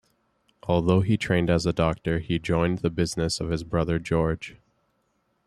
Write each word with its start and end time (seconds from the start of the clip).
Although 0.63 1.01
he 1.01 1.15
trained 1.15 1.51
as 1.51 1.67
a 1.67 1.73
doctor 1.73 2.17
he 2.17 2.39
joined 2.39 2.79
the 2.79 2.89
business 2.89 3.39
of 3.39 3.49
his 3.49 3.63
brother 3.63 3.99
George. 3.99 4.57